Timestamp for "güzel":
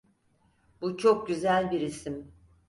1.27-1.71